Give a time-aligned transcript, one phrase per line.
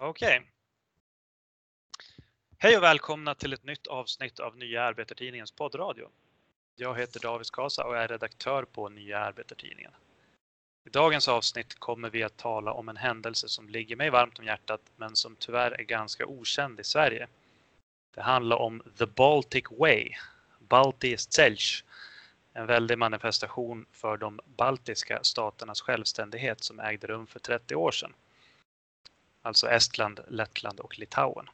[0.00, 0.42] Okej.
[2.58, 6.08] Hej och välkomna till ett nytt avsnitt av Nya Arbetartidningens poddradio.
[6.76, 9.92] Jag heter David Kasa och är redaktör på Nya Arbetartidningen.
[10.86, 14.44] I dagens avsnitt kommer vi att tala om en händelse som ligger mig varmt om
[14.44, 17.28] hjärtat men som tyvärr är ganska okänd i Sverige.
[18.14, 20.12] Det handlar om The Baltic Way,
[20.58, 21.16] Balti
[22.52, 28.12] en väldig manifestation för de baltiska staternas självständighet som ägde rum för 30 år sedan.
[29.48, 31.48] Alltså Estland, Lettland och Litauen.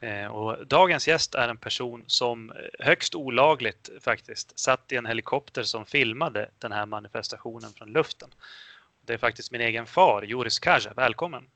[0.00, 5.62] Eh, och dagens gäst är en person som högst olagligt faktiskt satt i en helikopter
[5.62, 8.30] som filmade den här manifestationen från luften.
[9.00, 10.92] Det är faktiskt min egen far, Joris Kaja.
[10.96, 11.46] Välkommen!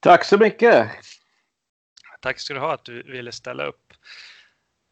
[0.00, 0.90] Tack så mycket!
[2.20, 3.92] Tack ska du ha att du ville ställa upp.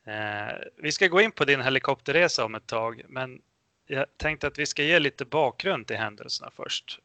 [0.06, 3.42] Eh, vi ska gå in på din helikopterresa om ett tag, men
[3.86, 7.00] jag tänkte att vi ska ge lite bakgrund till händelserna först.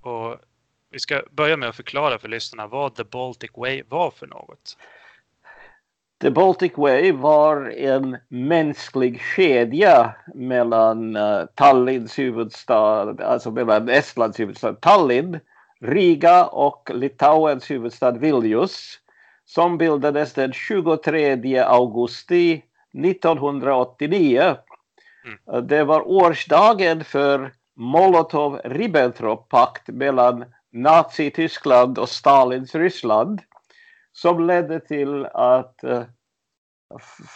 [0.00, 0.40] Och
[0.94, 4.76] vi ska börja med att förklara för lyssnarna vad The Baltic Way var för något.
[6.22, 14.72] The Baltic Way var en mänsklig kedja mellan uh, Tallinns huvudstad, alltså mellan Estlands huvudstad
[14.72, 15.40] Tallinn,
[15.80, 18.98] Riga och Litauens huvudstad Vilnius
[19.44, 22.62] som bildades den 23 augusti
[23.04, 24.56] 1989.
[25.24, 25.38] Mm.
[25.66, 33.40] Det var årsdagen för Molotov-Ribbentrop-pakt mellan Nazi-Tyskland och Stalins Ryssland
[34.12, 36.02] som ledde till att uh,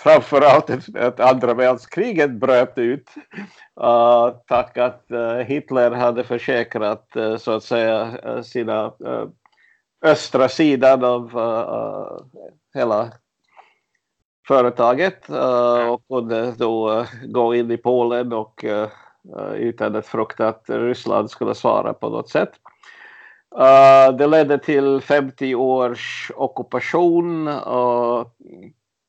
[0.02, 3.10] framförallt att, att andra världskriget bröt ut
[3.80, 8.92] uh, tack att uh, Hitler hade försäkrat uh, så att säga sina
[10.02, 11.32] östra sidan av
[12.74, 13.12] hela
[14.48, 15.28] företaget
[15.90, 18.64] och kunde då gå in i Polen och
[19.54, 22.50] utan att frukta att Ryssland skulle svara på något sätt.
[23.56, 28.34] Uh, det ledde till 50 års ockupation och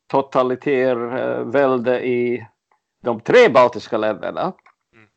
[0.08, 2.48] totalitär uh, välde i
[3.02, 4.54] de tre baltiska länderna.
[4.94, 5.08] Mm.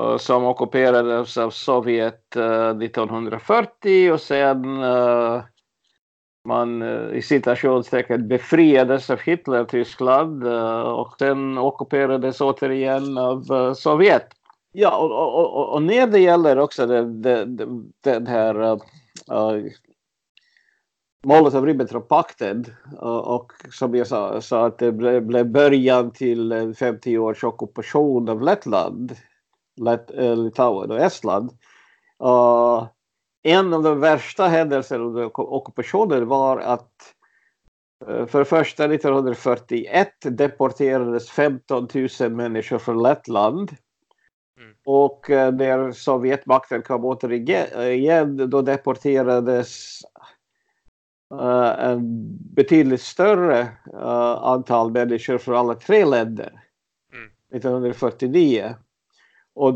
[0.00, 4.78] Uh, som ockuperades av Sovjet 1940 och sen
[6.48, 6.82] man
[7.12, 10.46] i citationstecken befriades av Hitler-Tyskland
[10.84, 14.37] och sen ockuperades återigen av Sovjet.
[14.72, 17.44] Ja, och, och, och, när det gäller också den, det,
[18.02, 19.66] det här uh,
[21.26, 26.52] målet av Ribbentrop-pakten uh, och som jag sa, sa att det blev, blev början till
[26.52, 29.16] en 50 års ockupation av Lettland,
[29.80, 31.50] Let, uh, äh, Litauen och Estland.
[32.24, 32.86] Uh,
[33.42, 37.14] en av de värsta händelserna under ockupationen var att
[38.04, 41.88] för det första 1941 deporterades 15
[42.20, 43.76] 000 människor från Lettland
[44.58, 44.74] Mm.
[44.84, 50.00] Och eh, när Sovjetmakten kom återigen då deporterades
[51.34, 52.00] uh, en
[52.54, 53.60] betydligt större
[53.94, 56.62] uh, antal människor från alla tre länder
[57.12, 57.30] mm.
[57.54, 58.74] 1949.
[59.54, 59.74] Och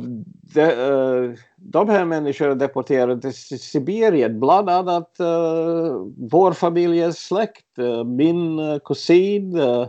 [0.54, 7.66] de, uh, de här människorna deporterades till Sibirien, bland annat uh, vår familjens släkt,
[8.06, 9.87] min kusin, Uh,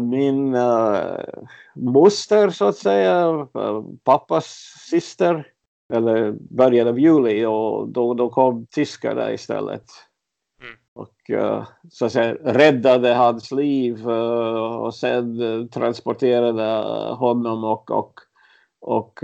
[0.00, 1.16] min uh,
[1.74, 4.46] moster så att säga, uh, pappas
[4.90, 5.46] syster,
[5.92, 9.84] eller början av juli och då, då kom tyskarna istället.
[10.62, 10.74] Mm.
[10.94, 11.30] Och
[11.90, 16.62] så att säga räddade hans liv och sen transporterade
[17.14, 18.20] honom och, och,
[18.80, 19.20] och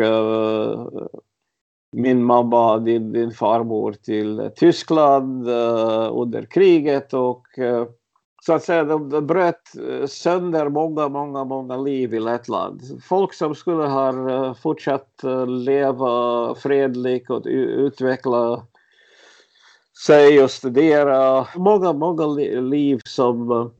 [1.96, 5.48] min mamma, din, din farmor till Tyskland
[6.10, 7.46] under kriget och
[8.40, 12.82] så att säga, de, bröt eh, sönder många, många, många liv i Lettland.
[13.02, 18.66] Folk som skulle ha eh, fortsatt eh, leva fredligt och utveckla
[20.06, 21.46] sig och studera.
[21.56, 22.26] Många, många
[22.60, 23.70] liv som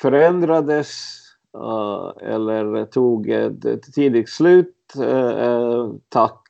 [0.00, 1.16] förändrades
[2.20, 4.92] eller tog ett tidigt slut
[6.08, 6.42] tack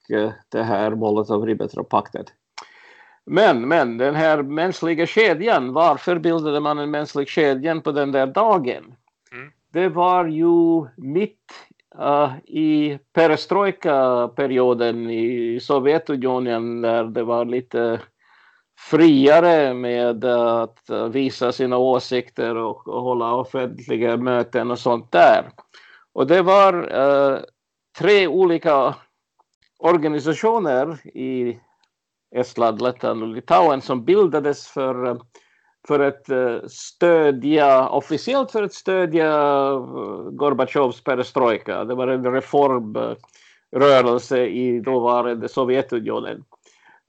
[0.48, 2.24] det här Molotov-Ribbentrop-pakten.
[3.26, 8.26] Men, men den här mänskliga kedjan, varför bildade man en mänsklig kedjan på den där
[8.26, 8.94] dagen?
[9.32, 9.52] Mm.
[9.72, 11.52] Det var ju mitt
[12.00, 18.00] uh, i perestrojka-perioden i Sovjetunionen där det var lite
[18.90, 25.44] friare med att visa sina åsikter och, och hålla offentliga möten och sånt där.
[26.12, 27.38] Och det var uh,
[27.98, 28.94] tre olika
[29.78, 31.58] organisationer i
[32.36, 35.16] Estland, Lettland och Litauen som bildades för, eh,
[35.88, 39.78] för att eh, stödja, officiellt för att stödja eh,
[40.30, 41.84] Gorbatjovs perestrojka.
[41.84, 46.44] Det var en reformrörelse i dåvarande Sovjetunionen.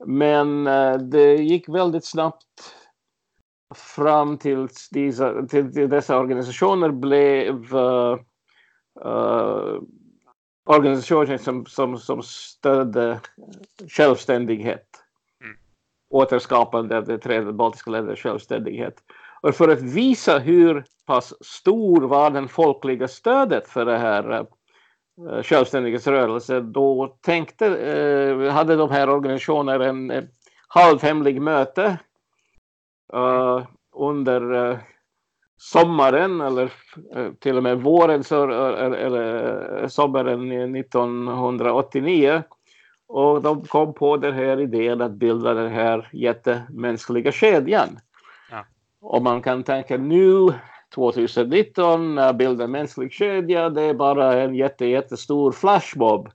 [0.06, 0.64] Men
[1.10, 2.74] det gick väldigt snabbt
[3.74, 8.16] fram tills dessa, till dessa organisationer blev uh,
[10.68, 13.20] organisationer som, som, som stödde
[13.88, 14.86] självständighet.
[16.10, 18.94] Återskapande av de tre baltiska ländernas självständighet.
[19.40, 24.40] Och för att visa hur pass stor var den folkliga stödet för det här
[25.20, 30.28] uh, självständighetsrörelsen då tänkte, uh, hade de här organisationerna en, en
[30.68, 31.98] halvhemlig möte
[33.14, 33.66] uh,
[33.96, 34.76] under uh,
[35.56, 36.72] sommaren eller
[37.40, 38.50] till och med våren så,
[38.94, 42.42] eller sommaren 1989.
[43.08, 48.00] Och de kom på den här idén att bilda den här jättemänskliga kedjan.
[48.50, 48.64] Ja.
[49.00, 50.52] Och man kan tänka nu
[50.94, 56.28] 2019 bilda en mänsklig kedja, det är bara en jätte, jättestor flashmob.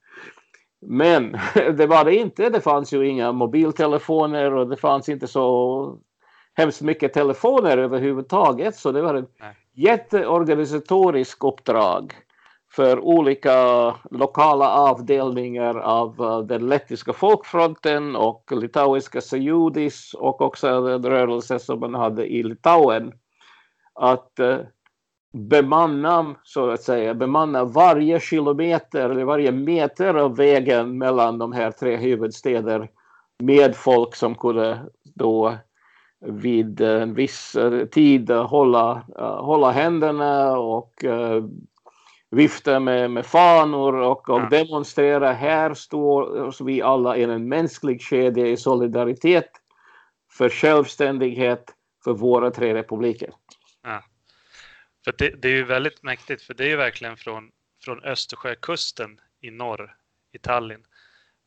[0.81, 1.31] Men
[1.77, 2.49] det var det inte.
[2.49, 5.97] Det fanns ju inga mobiltelefoner och det fanns inte så
[6.53, 8.75] hemskt mycket telefoner överhuvudtaget.
[8.75, 9.29] Så det var ett
[9.73, 12.13] jätteorganisatorisk uppdrag
[12.75, 13.55] för olika
[14.11, 21.79] lokala avdelningar av eh, den lettiska folkfronten och litauiska Sejudis och också den rörelse som
[21.79, 23.13] man hade i Litauen.
[23.93, 24.57] Att eh,
[25.33, 31.71] bemanna, så att säga, bemanna varje kilometer eller varje meter av vägen mellan de här
[31.71, 32.89] tre huvudstäder
[33.39, 35.55] med folk som kunde då
[36.25, 39.03] vid en viss eh, tid hålla,
[39.39, 41.05] hålla händerna och
[42.33, 45.33] vifta med, med fanor och, och demonstrera.
[45.33, 49.49] Här står vi alla i en mänsklig kedja i solidaritet
[50.31, 51.63] för självständighet
[52.03, 53.33] för våra tre republiker.
[53.83, 54.03] Ja.
[55.03, 57.51] För det, det, är ju väldigt mäktigt, för det är ju verkligen från,
[57.83, 59.95] från Östersjökusten i norr,
[60.31, 60.83] i Tallinn,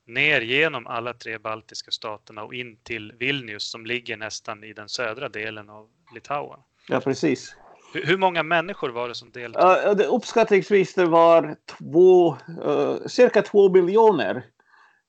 [0.06, 4.88] ner genom alla tre baltiska staterna och in till Vilnius som ligger nästan i den
[4.88, 6.60] södra delen av Litauen.
[6.88, 7.56] Ja, precis.
[7.92, 9.62] Hur, många människor var det som deltog?
[9.62, 12.36] Uh, uppskattningsvis det var två,
[12.66, 14.44] uh, cirka två miljoner,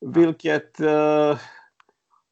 [0.02, 1.38] vilket uh,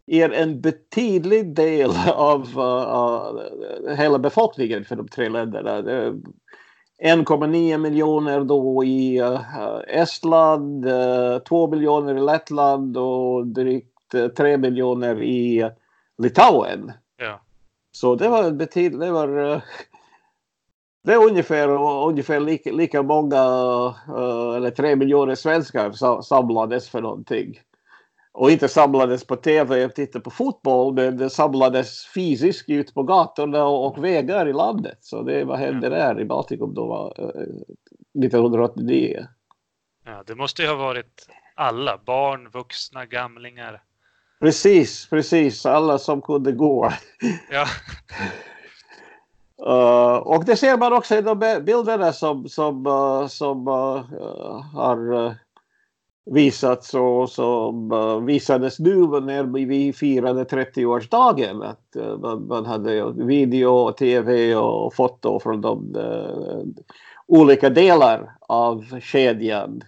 [0.08, 5.82] är en betydlig del av uh, hela befolkningen för de tre länderna.
[7.04, 9.22] 1,9 miljoner då i
[9.88, 15.72] Estland, uh, 2 miljoner i Lettland och drygt uh, 3 miljoner i
[16.18, 16.92] Litauen.
[17.18, 17.42] Ja.
[17.92, 19.62] Så det var betydligt, det var
[21.06, 21.68] det är ungefär,
[22.08, 23.44] ungefär lika, lika många,
[24.58, 27.60] eller 3 miljoner svenskar samlades för någonting
[28.32, 33.04] och inte samlades på tv och tittade på fotboll men det samlades fysiskt ut på
[33.04, 34.98] gatorna och vägar i landet.
[35.02, 37.12] Så det vad hände där i Baltikum då var,
[38.26, 39.28] 1989.
[40.06, 43.82] Ja, det måste ju ha varit alla, barn, vuxna, gamlingar.
[44.40, 46.92] Precis, precis, alla som kunde gå.
[47.52, 47.66] Ja.
[49.62, 54.04] uh, och det ser man också i de bilderna som, som, uh, som uh,
[54.74, 55.36] har
[56.32, 61.64] visats och som visades nu när vi firade 30-årsdagen.
[61.64, 65.96] Att man, man, hade video tv och foto från de
[67.28, 69.82] olika delar av kedjan.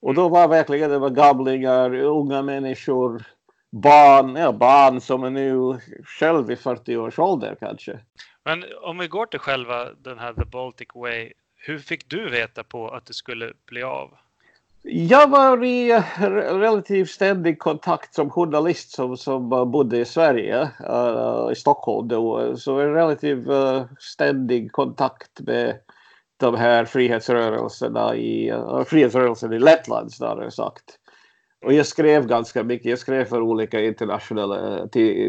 [0.00, 3.26] Och då var verkligen det var gamlingar, unga människor,
[3.72, 8.00] barn, ja, barn som är nu själv i 40 års ålder kanske.
[8.46, 12.64] Men om vi går till själva den här The Baltic Way, hur fick du veta
[12.64, 14.10] på att det skulle bli av?
[14.82, 15.92] Jag var i
[16.32, 22.56] relativt ständig kontakt som journalist som, som bodde i Sverige, uh, i Stockholm då.
[22.56, 25.78] Så en relativt uh, eh, ständig kontakt med
[26.36, 30.98] de här frihetsrörelserna i, uh, frihetsrörelsen i Lettland snarare sagt.
[31.66, 32.90] Och jag skrev ganska mycket.
[32.90, 34.86] Jag skrev för olika internationella eh,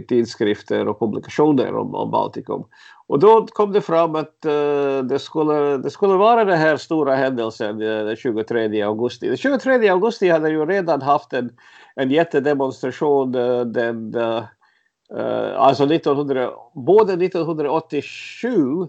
[0.08, 2.64] tidskrifter och publikationer om, om Baltikum.
[3.08, 7.16] Och då kom det fram att uh, det, skulle, det skulle vara den här stora
[7.16, 9.28] händelsen uh, den 23 augusti.
[9.28, 11.50] Den 23 augusti hade ju redan haft en,
[11.96, 14.44] en jättedemonstration uh, den, uh,
[15.56, 18.88] alltså 1900, både 1987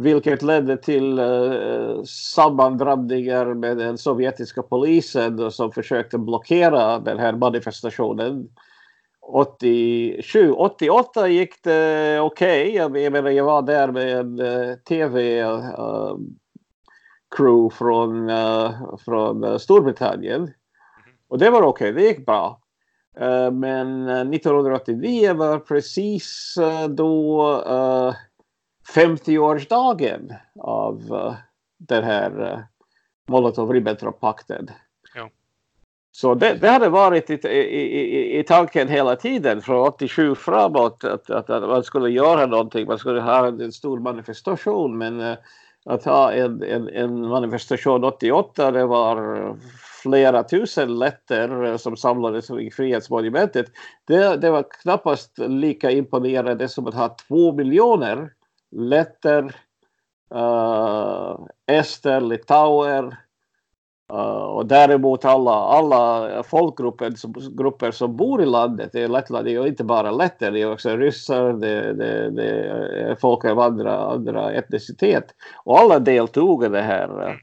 [0.00, 8.48] vilket ledde till uh, sammandrabbningar med den sovjetiska polisen som försökte blockera den här manifestationen.
[9.20, 12.82] 87, 88 gick det okej.
[12.82, 13.02] Okay.
[13.02, 16.16] Jag, menar, jag var där med en eh, uh, tv uh, eh,
[17.36, 20.50] crew från, uh, från Storbritannien.
[21.28, 22.02] Och det var okej, okay.
[22.02, 22.60] det gick bra.
[23.52, 27.64] men 1989 var precis då
[28.94, 31.02] 50-årsdagen av
[31.78, 32.64] den här
[33.28, 34.70] Molotov-Ribbentrop-pakten.
[36.12, 41.30] Så det, det hade varit i, i, i, tanken hela tiden från 87 framåt att,
[41.30, 42.86] att, att, man skulle göra någonting.
[42.86, 45.36] Man skulle ha en stor manifestation men uh,
[45.84, 49.56] att ha en, en, en, manifestation 88 det var
[50.02, 53.66] flera tusen letter som samlades i Frihetsmonumentet.
[54.04, 58.30] Det, det var knappast lika imponerande som att ha två miljoner
[58.70, 59.56] letter,
[60.34, 63.16] uh, ester, litauer
[64.12, 69.44] Uh, och däremot alla, alla folkgrupper som, grupper som bor i landet, det är Lettland,
[69.44, 72.50] det är inte bara letter, det är också ryssar, det, det, det
[73.00, 75.34] är folk av andra, andra etnicitet.
[75.64, 77.38] Och alla deltog i det här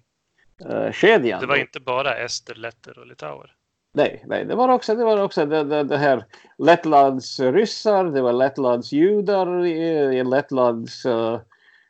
[0.70, 1.40] uh, kedjan.
[1.40, 3.57] Det var inte bara ester, letter och litauer?
[3.98, 6.26] Nej, nej, det var också det, var också det, det, det här
[6.58, 9.78] Lettlands ryssar, det var Lettlands judar, i,
[10.20, 11.40] i Lettlands uh,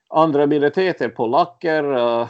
[0.10, 2.28] andra minoriteter, polacker, uh,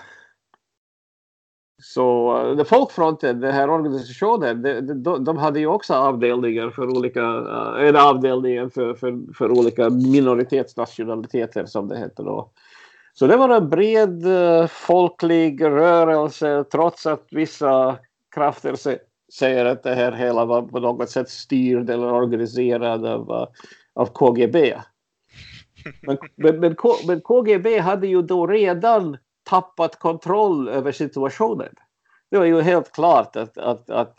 [1.83, 7.21] så uh, Folkfronten, den här organisationen, de, de, de, hade ju också avdelningar för olika,
[7.21, 12.49] uh, en avdelning för, för, för olika minoritetsnationaliteter som det heter då.
[13.13, 17.97] Så det var en bred uh, folklig rörelse trots att vissa
[18.35, 18.75] krafter
[19.33, 23.47] säger att det här hela var på något sätt styrd eller organiserad av, uh,
[23.93, 24.75] av KGB.
[26.01, 26.75] Men, men, men,
[27.07, 31.73] men KGB hade ju då redan tappat kontroll över situationen.
[32.31, 34.17] Det var ju helt klart att, att, att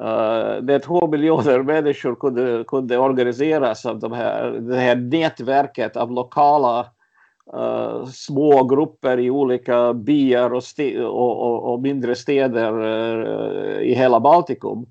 [0.00, 6.10] uh, det två miljoner människor kunde, kunde organiseras av de här, det här nätverket av
[6.10, 6.86] lokala
[7.54, 10.62] uh, små grupper i olika byar och,
[10.98, 14.86] och, och, och mindre städer uh, i hela Baltikum.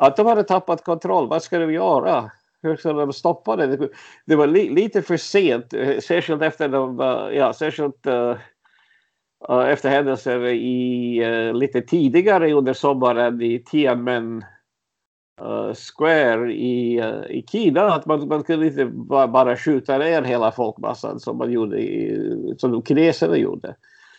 [0.00, 1.28] Att de hade tappat kontroll.
[1.28, 2.30] Vad ska de göra?
[2.62, 3.88] Hur ska de stoppa det?
[4.26, 6.98] Det var li, lite för sent, eh, särskilt efter de,
[7.34, 8.06] ja, särskilt
[9.66, 14.44] efter händelser i, uh, lite tidigare under sommaren i Tiananmen
[15.42, 17.94] uh, Square i, uh, i Kina.
[17.94, 22.54] Att man, man kunde inte bara, bara skjuta ner hela folkmassan som man gjorde i,
[22.58, 23.68] som kineserna gjorde.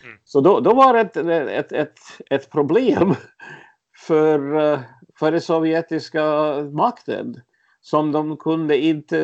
[0.04, 0.18] Mm.
[0.26, 2.00] Så då, då var det ett, ett, ett,
[2.30, 3.16] ett problem
[4.08, 4.40] för,
[5.20, 6.24] för den sovjetiska
[6.72, 7.42] makten
[7.82, 9.18] som de kunde inte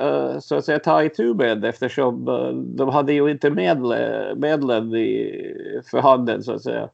[0.00, 4.94] uh, så att säga ta itu med eftersom uh, de hade ju inte medle, medlen
[4.94, 6.88] i, för handen så att säga.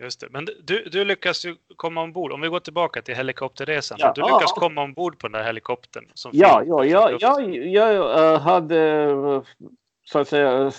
[0.00, 0.26] Just det.
[0.30, 2.32] Men du, du lyckas ju komma ombord.
[2.32, 3.98] Om vi går tillbaka till helikopterresan.
[4.00, 4.60] Ja, du lyckas ja.
[4.60, 6.04] komma ombord på den där helikoptern.
[6.14, 9.42] Som ja, ja, ja, ja, jag uh, hade
[10.04, 10.72] så att säga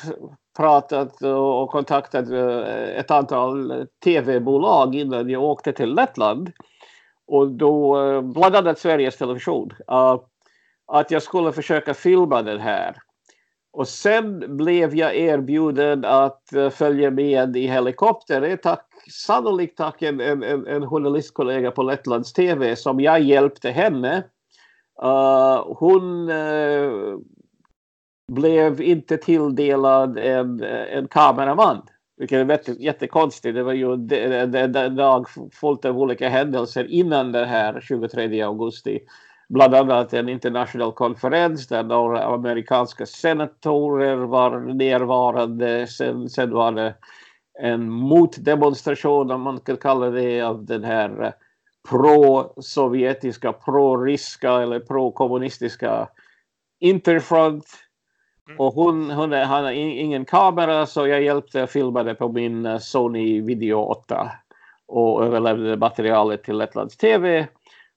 [0.57, 2.29] pratat och kontaktat
[2.95, 6.51] ett antal tv-bolag innan jag åkte till Lettland.
[7.27, 9.73] Och då, eh, bland annat Sveriges Television,
[10.87, 12.95] att jag skulle försöka filma den här.
[13.73, 18.41] Och sen blev jag erbjuden att eh, följa med i helikopter.
[18.41, 23.69] Det är tack, sannolikt tack en, en, en journalistkollega på Lettlands TV som jag hjälpte
[23.69, 24.23] henne.
[25.03, 27.17] Uh, hon eh,
[28.31, 31.81] blev inte tilldelad en, en kameraman.
[32.17, 33.55] Vilket är jättekonstigt.
[33.55, 33.93] Det var ju
[34.85, 38.99] en dag fullt av olika händelser innan det här 23 augusti.
[39.53, 45.87] Bland annat en internationell konferens där några amerikanska senatorer var närvarande.
[45.87, 46.95] Sen, sen var det
[47.59, 51.33] en motdemonstration, om man kan kalla det, av den här
[51.89, 56.07] pro-sovjetiska, pro-ryska eller pro-kommunistiska
[56.79, 57.65] Interfront
[58.51, 58.59] Mm.
[58.59, 64.31] Och hon, hon har ingen kamera så jag hjälpte filmade på min Sony Video 8
[64.87, 67.47] och överlämnade materialet till Lettlands TV.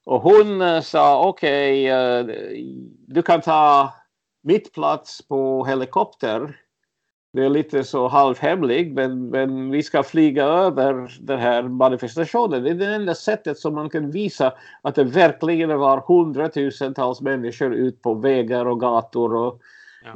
[0.05, 2.61] Och hon uh, sa okej, okay, uh,
[3.07, 3.93] du kan ta
[4.43, 6.61] mitt plats på helikopter.
[7.33, 12.63] Det är lite så halvhemlig men, men vi ska flyga över den här manifestationen.
[12.63, 17.75] Det är det enda sättet som man kan visa att det verkligen var hundratusentals människor
[17.75, 19.61] ut på vägar och gator och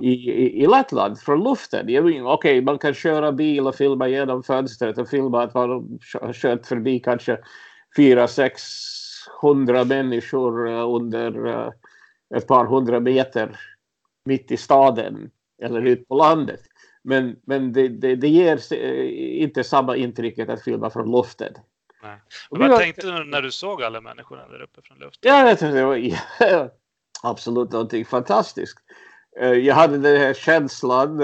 [0.00, 1.80] i, i, i Lettland från luften.
[1.80, 5.98] Okej, okay, man kan köra bil och filma genom fönstret och filma att man
[6.32, 7.38] kört förbi kanske
[9.42, 11.70] 400-600 människor eh, under uh,
[12.34, 13.60] ett par hundra meter
[14.24, 15.30] mitt i staden
[15.62, 16.60] eller ut på landet.
[17.02, 18.74] Men, men det, det, det ger
[19.42, 21.54] inte samma intrycket att filma från luften.
[22.02, 22.18] Nej.
[22.50, 25.30] Vad var, tänkte du när du såg alla människorna där uppe från luften?
[25.30, 26.00] Ja, jag det var
[27.22, 28.78] absolut någonting fantastiskt.
[29.40, 31.20] Eh, jag hade den här känslan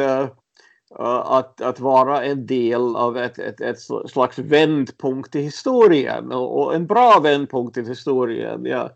[0.98, 3.78] Eh, att, att vara en del av ett, ett, ett
[4.10, 8.64] slags vändpunkt i historien och, och en bra vändpunkt i historien.
[8.64, 8.90] Ja.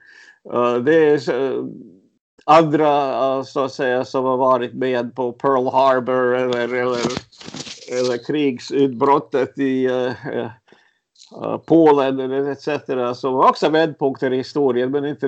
[0.53, 1.65] Eh, det är eh,
[2.45, 7.01] andra så att säga som har varit med på Pearl Harbor eller, eller,
[7.93, 9.89] eller krigsutbrottet i
[11.67, 12.69] Polen etc.
[13.15, 15.27] som också vändpunkter i historien men inte,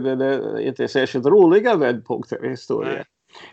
[0.61, 2.95] inte särskilt roliga vändpunkter i historien.
[2.95, 3.05] Nej.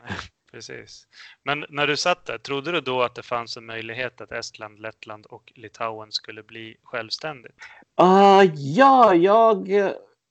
[0.10, 0.18] Nej,
[0.58, 1.08] precis.
[1.44, 4.80] Men när du satt där, trodde du då att det fanns en möjlighet att Estland,
[4.80, 7.56] Lettland och Litauen skulle bli självständigt?
[8.02, 9.58] Uh, ja, jag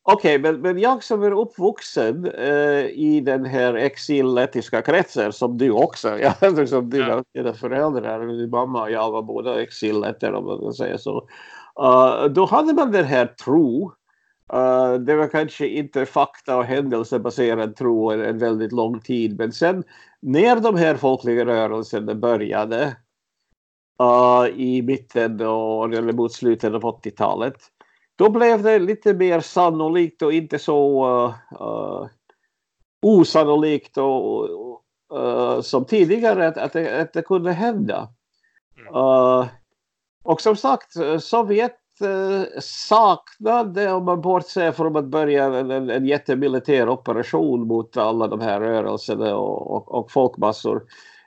[0.09, 5.59] Okej, okay, men, men jag som är uppvuxen uh, i den här exillettiska kretsen som
[5.59, 7.23] du också, ja, som dina, ja.
[7.35, 11.29] dina föräldrar, din mamma och jag var båda exilletter om man kan säga så.
[11.81, 13.93] Uh, då hade man den här tro.
[14.55, 19.85] Uh, det var kanske inte fakta och händelsebaserad tro en, väldigt lång tid men sen
[20.21, 22.97] när de här folkliga rörelserna började
[24.55, 27.57] i mitten och, eller mot slutet av 80-talet
[28.17, 31.07] då blev det lite mer sannolikt och inte så
[31.61, 32.07] uh,
[33.03, 34.49] osannolikt och,
[35.15, 38.09] uh, som tidigare att, att, det, att det kunde hända.
[38.95, 39.47] Uh,
[40.25, 41.77] och som sagt, Sovjet
[42.61, 48.41] saknade, om man bortser från att börja en, en, en jättemilitär operation mot alla de
[48.41, 50.83] här rörelserna och, och, och folkmassor.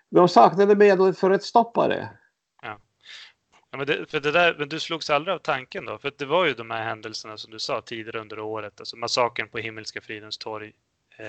[0.09, 2.09] De saknade medel för att stoppa det.
[2.61, 5.97] Ja, men, det, för det där, men du slogs aldrig av tanken då?
[5.97, 9.49] För det var ju de här händelserna som du sa tidigare under året, alltså massakern
[9.49, 10.73] på Himmelska fridens torg.
[11.19, 11.25] Eh,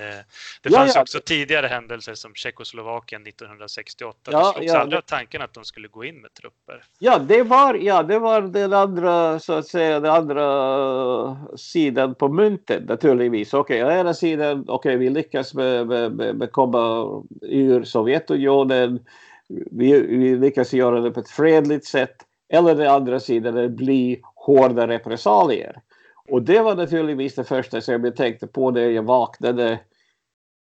[0.61, 1.01] det fanns ja.
[1.01, 4.31] också tidigare händelser som Tjeckoslovakien 1968.
[4.31, 6.83] Ja, du slogs ja, aldrig av tanken att de skulle gå in med trupper?
[6.99, 12.29] Ja, det var, ja, det var den andra, så att säga, den andra sidan på
[12.29, 13.53] myntet naturligtvis.
[13.53, 17.05] Okej, okay, å ena sidan, okej, okay, vi lyckas med, med, med, med komma
[17.41, 18.99] ur Sovjetunionen.
[19.47, 22.15] Vi, vi lyckas göra det på ett fredligt sätt.
[22.53, 25.81] Eller den andra sidan, det blir hårda repressalier.
[26.29, 29.79] Och det var naturligtvis det första som jag tänkte på när jag vaknade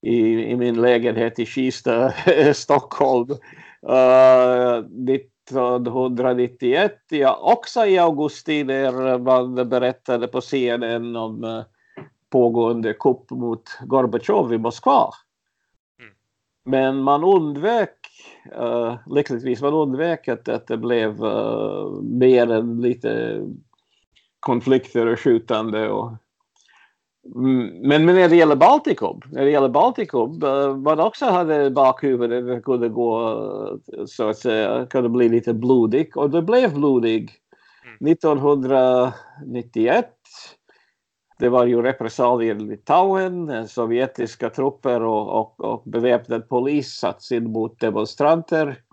[0.02, 2.12] i, i min lägenhet i Kista,
[2.54, 3.30] Stockholm.
[3.88, 4.78] Uh,
[5.10, 11.62] 1991, ja, också i augusti när man berättade på CNN om uh,
[12.30, 15.10] pågående kupp mot Gorbatjov i Moskva.
[16.00, 16.14] Mm.
[16.64, 17.98] Men man undvek
[18.60, 23.40] uh, lyckligtvis man undvek att, att det blev uh, mer än lite
[24.46, 25.90] konflikter och skjutande.
[25.90, 26.12] Och,
[27.34, 31.70] mm, men, men när det gäller Baltikum, när det gäller Baltikum, uh, man också hade
[31.70, 36.42] bakhuvudet att det kunde gå, uh, så att säga, kunde bli lite blodig och det
[36.42, 37.30] blev blodig.
[38.00, 40.04] 1991 mm.
[41.38, 47.52] det var ju repressalier i Litauen, sovjetiska trupper och, och, och beväpnad polis satts in
[47.52, 48.85] mot demonstranter.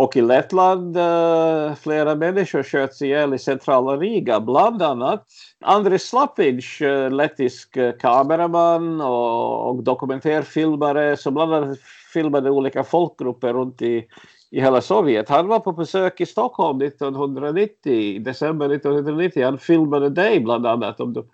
[0.00, 5.26] Och i Lettland uh, flera människor sköts ihjäl i centrala Riga, bland annat
[5.60, 11.78] Andris Slapic, uh, lettisk uh, kameraman och, och dokumentärfilmare som bland annat
[12.12, 14.06] filmade olika folkgrupper runt i,
[14.50, 15.28] i hela Sovjet.
[15.28, 19.44] Han var på besök i Stockholm 1990, i december 1990.
[19.44, 21.24] Han filmade dig bland annat om du,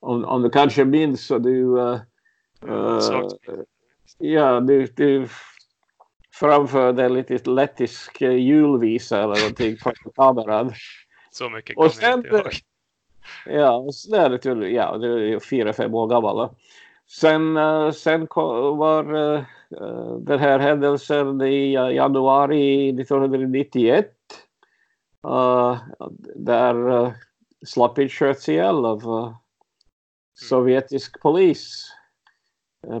[0.00, 1.30] om, om du kanske minns.
[1.30, 1.98] Och du, uh,
[4.18, 5.28] ja, du, du
[6.32, 10.72] framförde lite lettisk julvisa eller någonting på kameran.
[11.30, 12.52] Så mycket kommer jag inte ihåg.
[13.46, 14.38] Ja, och sen,
[14.74, 16.48] ja, det är fyra, fem år gammal.
[17.08, 18.26] Sen, uh, sen
[18.76, 19.42] var uh,
[20.18, 24.06] den här händelsen i januari 1991
[25.26, 25.78] uh,
[26.34, 27.12] där
[27.66, 29.34] Slapic sköts ihjäl av uh,
[30.34, 31.92] sovjetisk polis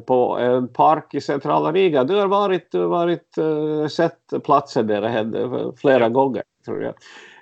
[0.06, 2.04] på en park i centrala Riga.
[2.04, 6.94] Du har varit, varit uh, sett platsen där det hände flera gånger tror jag.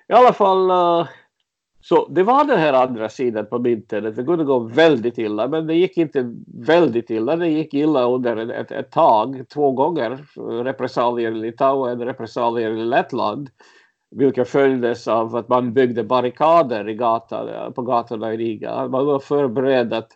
[0.09, 0.70] I alla fall
[1.83, 4.16] så det var den här andra sidan på myntet.
[4.16, 6.35] Det kunde gå väldigt illa, men det gick inte
[6.66, 7.37] väldigt illa.
[7.37, 10.24] Det gick illa under ett, ett tag, två gånger.
[10.64, 13.50] Repressalier i Litauen, repressalier i Lettland.
[14.11, 18.88] Vilka följdes av att man byggde barrikader i gatan, på gatorna i Riga.
[18.88, 20.09] Man var förberedd att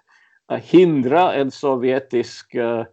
[0.52, 2.84] Eh, hindra en sovjetisk uh,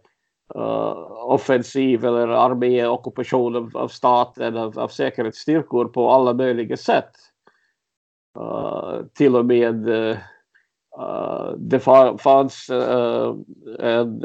[1.24, 7.10] offensiv eller arméockupation av, av staten, av, av säkerhetsstyrkor på alla möjliga sätt.
[8.38, 10.16] Uh, till och med uh,
[11.56, 11.80] det
[12.18, 12.70] fanns
[13.78, 14.24] en,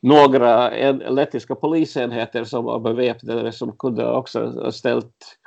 [0.00, 5.38] några en, lettiska polisenheter som var beväpnade som kunde också ha ställt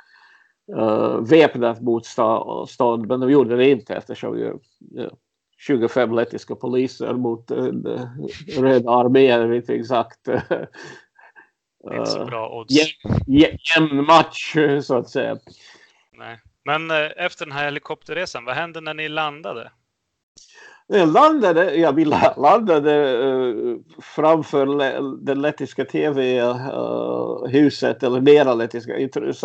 [0.76, 4.58] uh, väpnat motstånd men de gjorde det inte eftersom ju,
[5.56, 8.08] 25 lettiska poliser mot en uh,
[8.58, 10.28] röd armé, eller inte exakt.
[11.92, 12.74] inte så bra odds.
[13.26, 15.38] Jämn match så att säga.
[16.12, 16.38] Nej.
[16.64, 19.70] Men efter den här helikopterresan, vad hände när ni landade?
[20.88, 22.04] Jag landade, ja, vi
[22.36, 24.66] landade uh, framför
[25.24, 26.42] det lettiska tv-huset,
[28.02, 28.92] uh, eller nära lettiska,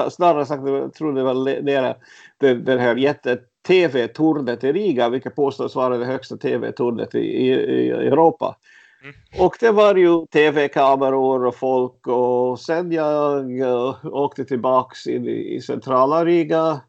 [0.10, 1.95] snarare sagt, jag tror det var nära
[2.39, 7.89] det här jätte tv-tornet i Riga, vilket påstås vara det högsta tv-tornet i, i, i
[7.89, 8.56] Europa.
[9.04, 9.45] Mm.
[9.45, 15.56] Och det var ju tv-kameror och folk och sen jag uh, åkte tillbaks in i,
[15.56, 16.82] i centrala Riga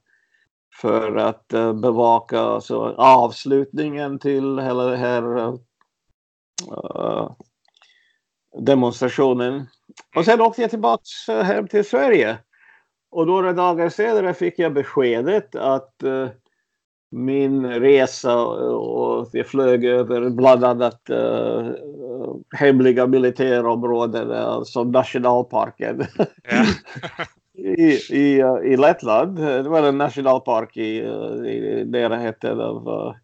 [0.81, 5.59] för att uh, bevaka alltså, avslutningen till hela den här uh,
[8.59, 9.67] demonstrationen.
[10.17, 12.39] Och sen åkte jag tillbaks hem till Sverige.
[13.11, 15.95] Och några dagar senare fick jag beskedet att
[17.13, 21.71] min resa och jag flög över bland annat uh,
[22.57, 26.07] hemliga militärområden uh, som nationalparken
[26.51, 26.65] ja.
[27.55, 29.37] I, i, i Lettland.
[29.37, 30.99] Det var en nationalpark i,
[31.49, 33.15] i närheten av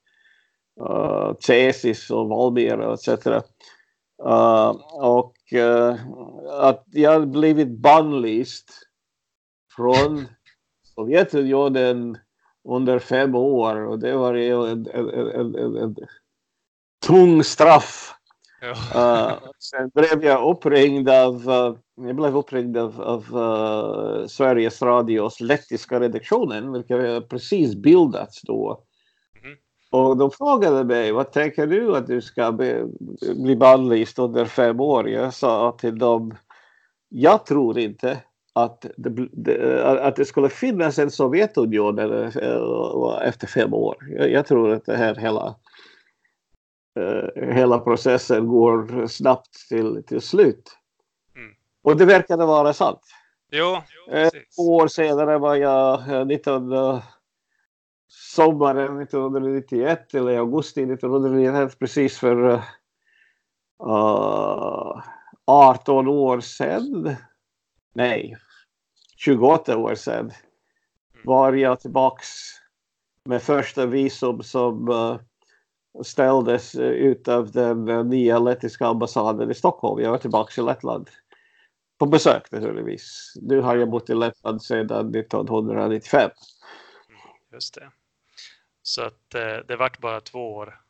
[0.81, 3.09] uh, Cesis och Valmiera etc.
[4.27, 4.71] Uh,
[5.01, 5.95] och uh,
[6.61, 8.71] att jag blivit bannlyst
[9.77, 10.27] från
[10.95, 12.19] Sovjetunionen
[12.69, 15.97] under fem år och det var ju en, en, en, en, en
[17.07, 18.15] tung straff.
[18.61, 18.71] Ja.
[18.71, 25.41] Uh, sen blev jag uppringd av, uh, jag blev uppringd av, av uh, Sveriges Radios
[25.41, 28.85] lettiska redaktionen, vilket precis bildats då.
[29.45, 29.57] Mm.
[29.91, 32.85] Och de frågade mig, vad tänker du att du ska bli,
[33.37, 35.09] bli bannlyst under fem år?
[35.09, 36.35] Jag sa till dem,
[37.09, 41.99] jag tror inte att det, att det skulle finnas en Sovjetunion
[43.23, 43.97] efter fem år.
[44.11, 45.55] Jag, jag tror att det här hela,
[47.53, 50.77] hela processen går snabbt till, till slut.
[51.37, 51.55] Mm.
[51.83, 53.01] Och det verkade vara sant.
[53.51, 57.03] Jo, Ett år senare var jag 19, uh,
[58.09, 62.63] sommaren 1991 eller augusti 1991 precis för
[63.85, 65.03] uh,
[65.47, 67.17] 18 år sedan.
[67.99, 68.37] Nej,
[69.17, 70.33] 28 år sedan
[71.25, 72.29] var jag tillbaks
[73.25, 75.21] med första visum som uh,
[76.05, 80.03] ställdes ut av den uh, nya lettiska ambassaden i Stockholm.
[80.03, 81.11] Jag var tillbaks i Lettland
[81.99, 83.33] på besök naturligtvis.
[83.43, 86.21] Nu har jag bott i Lettland sedan 1995.
[86.21, 86.31] Mm,
[87.53, 87.91] just det.
[88.83, 89.31] Så att
[89.69, 90.81] det vart bara två år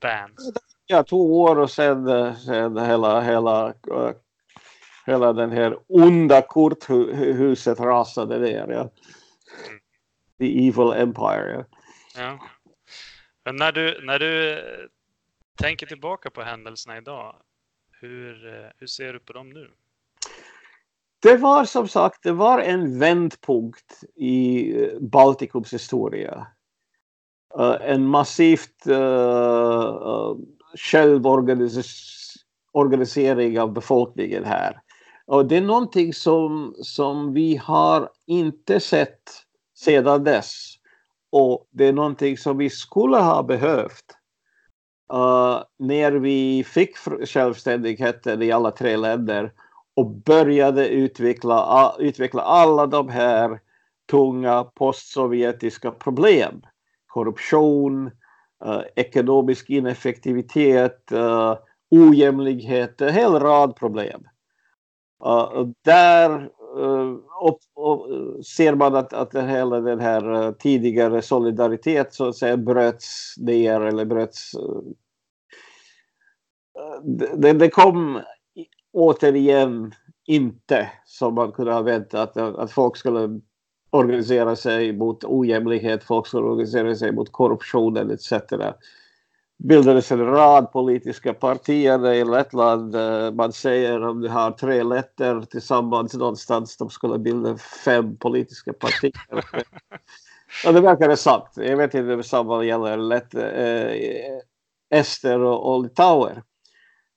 [0.00, 0.38] band.
[0.86, 3.74] Ja, två år och sen, sen hela, hela
[5.08, 8.68] hela den här onda korthuset rasade ner.
[8.68, 8.90] Ja.
[10.38, 11.64] The Evil Empire.
[12.14, 12.22] Ja.
[12.22, 12.38] ja.
[13.44, 14.62] Men när du, när du
[15.62, 17.36] tänker tillbaka på händelserna idag,
[18.00, 19.70] hur, hur ser du på dem nu?
[21.22, 26.46] Det var som sagt det var en vändpunkt i Baltikums historia.
[27.80, 30.36] En massivt uh,
[30.76, 34.80] självorganisering av befolkningen här.
[35.28, 39.30] Och det är någonting som, som vi har inte sett
[39.74, 40.74] sedan dess.
[41.32, 44.04] Och det är någonting som vi skulle ha behövt
[45.12, 46.96] uh, när vi fick
[47.28, 49.52] självständigheten i alla tre länder
[49.96, 53.60] och började utveckla, uh, utveckla alla de här
[54.10, 56.62] tunga postsovjetiska problem.
[57.06, 58.06] Korruption,
[58.66, 61.56] uh, ekonomisk ineffektivitet, uh,
[61.90, 64.24] ojämlikhet, en hel rad problem.
[65.26, 68.08] Uh, där eh, uh, upp, och,
[68.44, 73.80] ser man att, att hela den här uh, tidigare solidaritet så att säga bröts ner
[73.80, 74.54] eller bröts.
[74.54, 74.82] Eh,
[77.36, 78.20] det, det, kom
[78.92, 79.92] återigen
[80.26, 83.40] inte som man kunde ha väntat att, att folk skulle
[83.90, 88.32] organisera sig mot ojämlikhet, folk skulle organisera sig mot korruptionen etc
[89.58, 92.94] bildades en rad politiska partier i Lettland.
[92.94, 98.72] Eh, man säger om du har tre letter tillsammans någonstans, de skulle bilda fem politiska
[98.72, 99.12] partier.
[100.66, 101.50] och det verkar sant.
[101.54, 106.42] Jag vet inte om samma gäller lätt, äh, ester och, och litauer.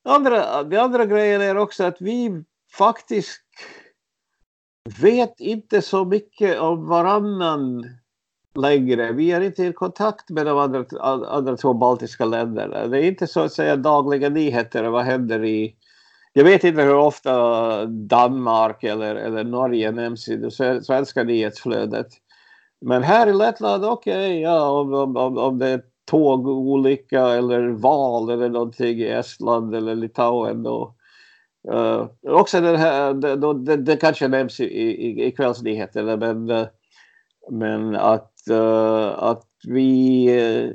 [0.04, 2.44] Andra, det andra grejen är också att vi
[2.78, 3.42] faktiskt
[5.02, 7.86] vet inte så mycket om varannan
[8.56, 9.12] längre.
[9.12, 10.86] Vi är inte i kontakt med de andra,
[11.28, 12.88] andra två baltiska länderna.
[12.88, 15.76] Det är inte så att säga dagliga nyheter vad händer i...
[16.34, 20.52] Jag vet inte hur ofta Danmark eller, eller Norge nämns i det
[20.84, 22.08] svenska nyhetsflödet.
[22.82, 28.30] Men här i Lettland, okej, okay, ja, om, om, om det är tågolycka eller val
[28.30, 30.96] eller någonting i Estland eller Litauen då.
[31.72, 36.66] Uh, också den här, det, det, det kanske nämns i, i, i kvällsnyheterna men, uh,
[37.50, 40.74] men att uh, att vi uh,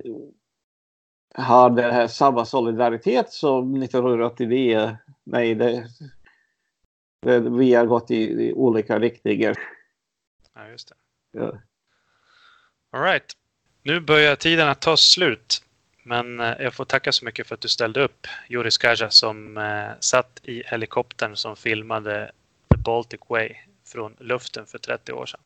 [1.34, 4.96] har den här samma solidaritet som 1989.
[5.24, 5.86] Nej, det,
[7.22, 9.56] det, vi har gått i, i olika riktningar.
[10.54, 10.94] Ja, just det.
[11.40, 11.58] Ja.
[12.90, 13.32] All right.
[13.82, 15.62] Nu börjar tiden att ta slut.
[16.02, 19.56] Men eh, jag får tacka så mycket för att du ställde upp, Juri Skaja, som
[19.56, 22.30] eh, satt i helikoptern som filmade
[22.70, 23.54] The Baltic Way
[23.86, 25.40] från luften för 30 år sedan.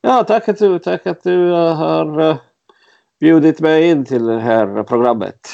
[0.00, 2.36] Ja, tack att du, tack att du har eh,
[3.20, 5.48] bjudit mig in till det här programmet.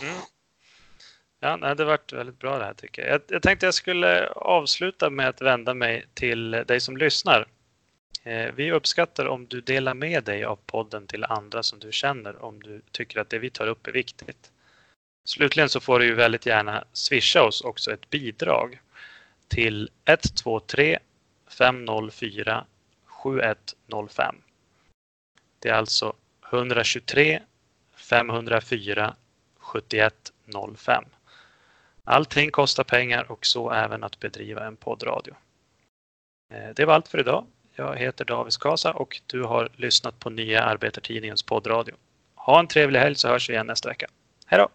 [0.00, 0.14] Mm.
[1.40, 3.12] Ja, nej, det har varit väldigt bra det här tycker jag.
[3.12, 3.20] jag.
[3.28, 7.46] Jag tänkte jag skulle avsluta med att vända mig till dig som lyssnar.
[8.22, 12.44] Eh, vi uppskattar om du delar med dig av podden till andra som du känner
[12.44, 14.50] om du tycker att det vi tar upp är viktigt.
[15.24, 18.80] Slutligen så får du ju väldigt gärna swisha oss också ett bidrag
[19.48, 20.98] till 123
[21.58, 22.64] 504
[23.24, 24.36] 7105.
[25.58, 26.12] Det är alltså
[26.50, 27.42] 123
[27.96, 29.14] 504
[29.58, 31.04] 7105.
[32.04, 35.34] Allting kostar pengar och så även att bedriva en poddradio.
[36.54, 37.46] Eh, det var allt för idag.
[37.74, 41.94] Jag heter David Skasa och du har lyssnat på Nya Arbetartidningens poddradio.
[42.34, 44.06] Ha en trevlig helg så hörs vi igen nästa vecka.
[44.46, 44.68] Hej då!